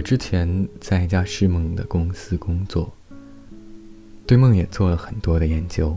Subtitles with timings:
[0.00, 2.90] 我之前在一家释梦的公司工作，
[4.26, 5.94] 对梦也做了很多的研究。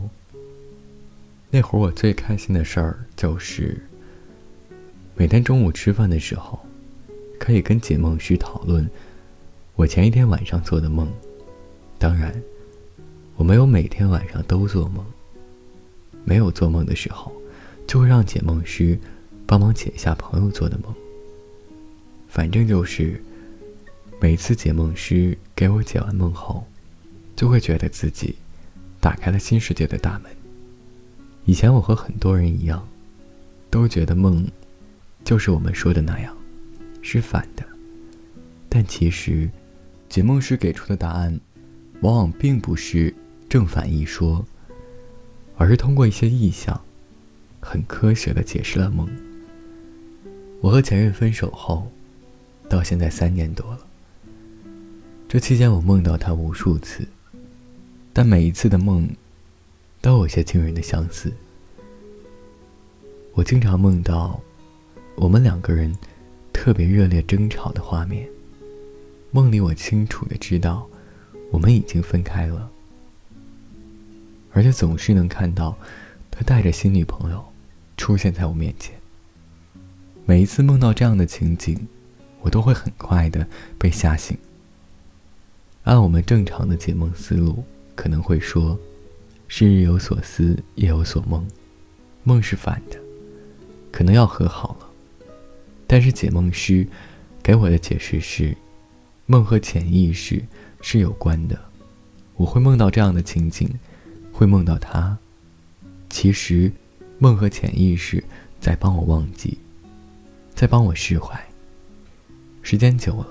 [1.48, 3.82] 那会儿我最开心的事儿就是，
[5.14, 6.60] 每天中午吃饭的时候，
[7.40, 8.86] 可以跟解梦师讨论
[9.74, 11.10] 我前一天晚上做的梦。
[11.98, 12.30] 当然，
[13.36, 15.02] 我没有每天晚上都做梦。
[16.26, 17.32] 没有做梦的时候，
[17.86, 18.98] 就会让解梦师
[19.46, 20.94] 帮忙解一下朋友做的梦。
[22.28, 23.18] 反正就是。
[24.24, 26.66] 每次解梦师给我解完梦后，
[27.36, 28.34] 就会觉得自己
[28.98, 30.32] 打开了新世界的大门。
[31.44, 32.88] 以前我和很多人一样，
[33.68, 34.50] 都觉得梦
[35.26, 36.34] 就是我们说的那样，
[37.02, 37.62] 是反的。
[38.70, 39.46] 但其实，
[40.08, 41.38] 解梦师给出的答案，
[42.00, 43.14] 往往并不是
[43.46, 44.42] 正反一说，
[45.58, 46.80] 而是通过一些意象，
[47.60, 49.06] 很科学的解释了梦。
[50.62, 51.92] 我和前任分手后，
[52.70, 53.86] 到现在三年多了。
[55.34, 57.04] 这期间，我梦到他无数次，
[58.12, 59.10] 但每一次的梦
[60.00, 61.32] 都有些惊人的相似。
[63.32, 64.40] 我经常梦到
[65.16, 65.92] 我们两个人
[66.52, 68.28] 特别热烈争吵的画面。
[69.32, 70.88] 梦里，我清楚的知道
[71.50, 72.70] 我们已经分开了，
[74.52, 75.76] 而且总是能看到
[76.30, 77.44] 他带着新女朋友
[77.96, 78.94] 出现在我面前。
[80.26, 81.88] 每一次梦到这样的情景，
[82.40, 83.44] 我都会很快的
[83.76, 84.38] 被吓醒。
[85.84, 87.62] 按我们正常的解梦思路，
[87.94, 88.78] 可能会说，
[89.48, 91.46] 是日有所思，夜有所梦，
[92.22, 92.98] 梦是反的，
[93.92, 94.88] 可能要和好了。
[95.86, 96.86] 但是解梦师
[97.42, 98.56] 给我的解释是，
[99.26, 100.42] 梦和潜意识
[100.80, 101.58] 是有关的。
[102.36, 103.68] 我会梦到这样的情景，
[104.32, 105.16] 会梦到他。
[106.08, 106.72] 其实，
[107.18, 108.24] 梦和潜意识
[108.58, 109.58] 在帮我忘记，
[110.54, 111.38] 在帮我释怀。
[112.62, 113.28] 时间久了，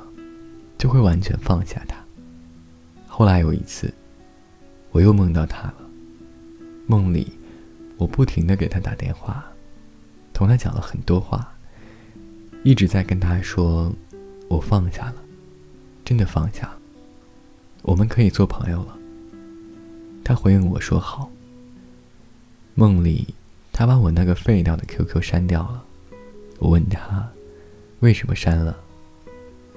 [0.78, 2.03] 就会完全放下他。
[3.24, 3.90] 后来有一次，
[4.92, 5.76] 我又梦到他了。
[6.88, 7.32] 梦里，
[7.96, 9.46] 我不停的给他打电话，
[10.34, 11.56] 同他讲了很多话，
[12.66, 13.90] 一直在跟他说，
[14.50, 15.16] 我放下了，
[16.04, 16.70] 真的放下，
[17.84, 19.00] 我们可以做朋友了。
[20.26, 21.32] 他回应我说好。
[22.76, 23.34] 梦里，
[23.72, 25.82] 他把我那个废掉的 QQ 删掉了。
[26.60, 27.26] 我问他，
[28.02, 28.78] 为什么删了？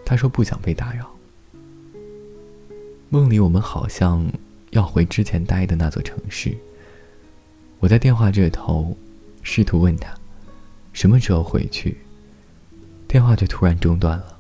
[0.05, 1.16] 他说不想被打扰。
[3.09, 4.27] 梦里，我们好像
[4.71, 6.57] 要回之前待的那座城市。
[7.79, 8.97] 我在电话这头，
[9.43, 10.13] 试图问他
[10.93, 11.99] 什么时候回去，
[13.07, 14.37] 电话却突然中断了。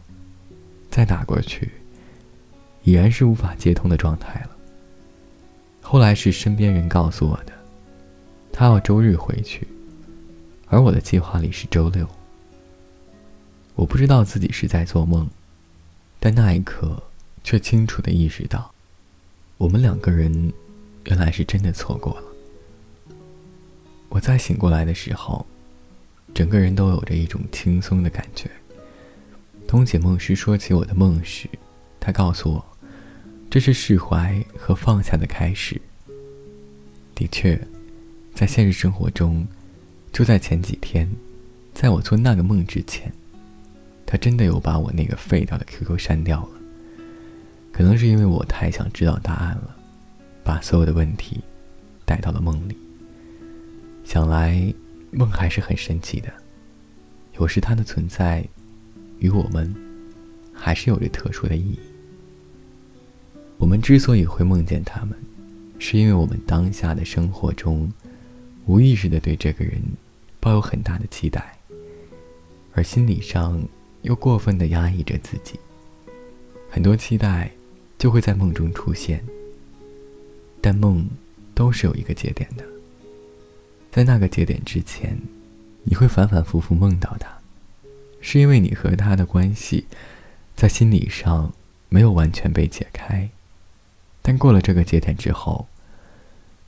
[0.90, 1.70] 再打过去，
[2.82, 4.50] 已然是无法接通的状态了。
[5.80, 7.52] 后来是身边人告诉我的，
[8.52, 9.68] 他要周日回去，
[10.66, 12.08] 而我的计划里是周六。
[13.76, 15.28] 我不知道自己是在做梦，
[16.18, 17.00] 但那一刻。
[17.46, 18.74] 却清楚的意识到，
[19.56, 20.52] 我们两个人
[21.04, 22.24] 原来是真的错过了。
[24.08, 25.46] 我再醒过来的时候，
[26.34, 28.50] 整个人都有着一种轻松的感觉。
[29.68, 31.48] 同解梦师说起我的梦时，
[32.00, 32.64] 他告诉我，
[33.48, 35.80] 这是释怀和放下的开始。
[37.14, 37.56] 的确，
[38.34, 39.46] 在现实生活中，
[40.12, 41.08] 就在前几天，
[41.72, 43.12] 在我做那个梦之前，
[44.04, 46.48] 他真的有把我那个废掉的 QQ 删掉了。
[47.76, 49.76] 可能是因为我太想知道答案了，
[50.42, 51.42] 把所有的问题
[52.06, 52.74] 带到了梦里。
[54.02, 54.72] 想来，
[55.10, 56.32] 梦还是很神奇的，
[57.38, 58.42] 有时它的存在，
[59.18, 59.74] 与我们
[60.54, 61.78] 还是有着特殊的意义。
[63.58, 65.14] 我们之所以会梦见他们，
[65.78, 67.92] 是因为我们当下的生活中，
[68.64, 69.78] 无意识的对这个人
[70.40, 71.54] 抱有很大的期待，
[72.72, 73.62] 而心理上
[74.00, 75.60] 又过分的压抑着自己，
[76.70, 77.50] 很多期待。
[77.98, 79.24] 就会在梦中出现，
[80.60, 81.08] 但梦
[81.54, 82.64] 都是有一个节点的。
[83.90, 85.18] 在那个节点之前，
[85.84, 87.28] 你会反反复复梦到他，
[88.20, 89.86] 是因为你和他的关系
[90.54, 91.52] 在心理上
[91.88, 93.30] 没有完全被解开。
[94.20, 95.66] 但过了这个节点之后，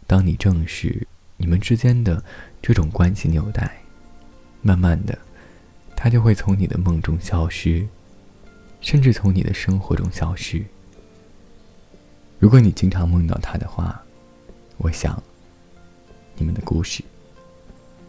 [0.07, 2.25] 当你正视你们之间的
[2.63, 3.83] 这种关系纽带，
[4.63, 5.19] 慢慢的，
[5.95, 7.87] 他就会从你的梦中消失，
[8.81, 10.65] 甚至从你的生活中消失。
[12.41, 14.01] 如果你经常梦到他的话，
[14.77, 15.21] 我想，
[16.37, 17.03] 你们的故事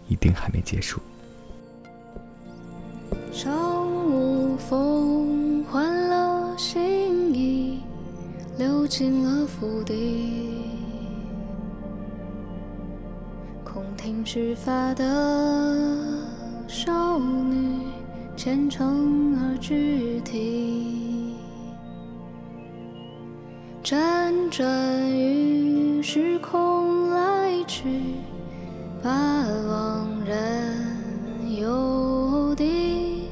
[0.07, 1.01] 一定还没结束。
[3.31, 3.51] 上
[4.07, 7.79] 午风换了新衣，
[8.59, 10.53] 流进了府邸，
[13.63, 15.03] 空听须发的
[16.67, 17.81] 少女，
[18.37, 20.68] 虔诚而具体。
[23.81, 27.89] 辗转于时空来去，
[29.01, 33.29] 把往人游的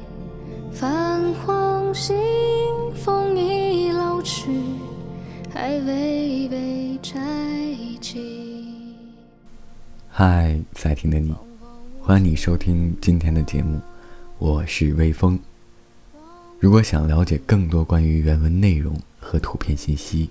[0.72, 2.16] 泛黄信
[2.94, 4.50] 封已老去，
[5.52, 7.20] 还未被拆
[8.00, 8.96] 起。
[10.08, 11.34] 嗨，在听的你，
[12.00, 13.78] 欢迎你收听今天的节目，
[14.38, 15.38] 我是微风。
[16.58, 18.98] 如果想了解更多关于原文内容
[19.28, 20.30] 和图片信息，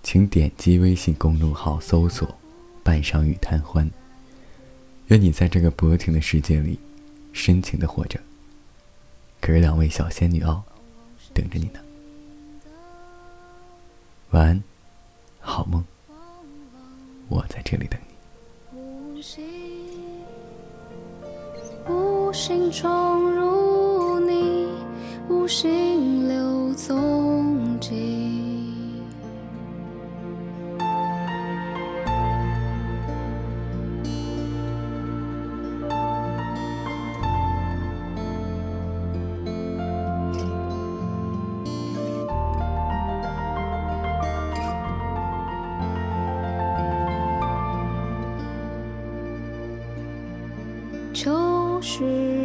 [0.00, 2.32] 请点击微信公众号搜索
[2.84, 3.90] “半晌与贪欢”。
[5.10, 6.78] 愿你在这个薄情的世界里
[7.32, 8.20] 深情的活着。
[9.40, 10.62] 可是两位小仙女哦，
[11.34, 11.80] 等着你呢。
[14.30, 14.62] 晚安，
[15.40, 15.84] 好梦。
[17.28, 18.78] 我在这里等你。
[18.78, 19.44] 无心，
[21.88, 24.68] 无心闯入你，
[25.28, 26.94] 无心流走
[27.82, 28.32] 迹。
[51.12, 52.41] 秋时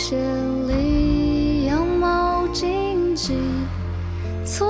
[0.00, 0.18] 光线
[0.66, 3.34] 里羊毛荆棘，
[4.46, 4.66] 错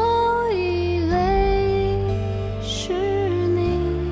[0.53, 1.97] 以为
[2.61, 2.93] 是
[3.55, 4.11] 你，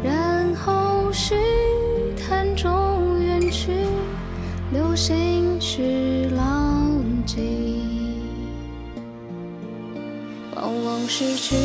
[0.00, 1.34] 然后虚
[2.16, 3.72] 谈中远去，
[4.72, 6.88] 流星去浪
[7.26, 7.82] 迹。
[10.54, 11.56] 往往失去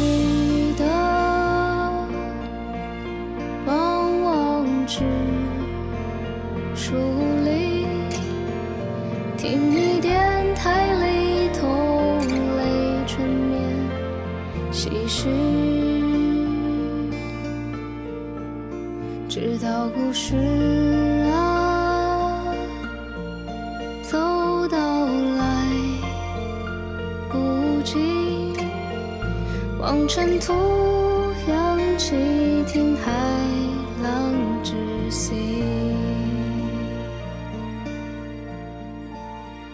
[19.33, 20.35] 直到故事
[21.33, 22.53] 啊
[24.03, 25.65] 走到来
[27.31, 28.53] 不及，
[29.81, 30.53] 望尘土
[31.49, 32.13] 扬起，
[32.67, 33.11] 听海
[34.03, 34.31] 浪
[34.63, 34.75] 窒
[35.09, 35.33] 息。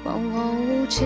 [0.05, 1.05] 往往无情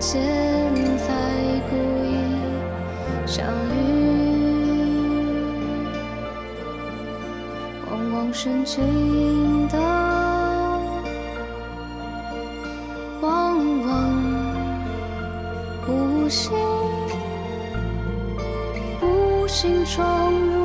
[0.00, 0.18] 见，
[0.96, 1.12] 才
[1.68, 1.76] 故
[2.06, 2.16] 意
[3.26, 3.78] 相遇。
[7.90, 8.82] 往往深情
[9.68, 9.78] 的，
[13.20, 13.88] 往往
[15.86, 16.50] 无心。
[19.02, 20.56] 无心闯入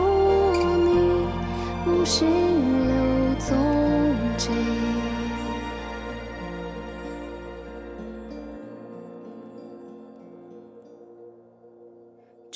[0.77, 1.27] 你，
[1.85, 2.25] 无心
[2.87, 2.95] 留
[3.37, 3.53] 踪
[4.37, 4.49] 迹。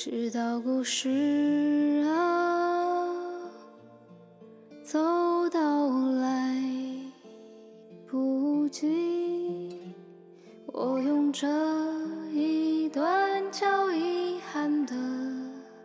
[0.02, 1.10] 直到故事
[2.08, 3.06] 啊
[4.82, 4.98] 走
[5.50, 5.60] 到
[6.12, 6.56] 来
[8.06, 9.78] 不及，
[10.68, 11.46] 我用这
[12.32, 14.94] 一段叫遗憾的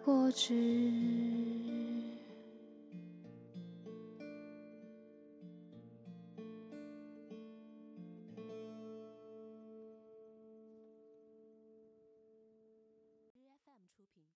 [0.05, 1.14] 过去。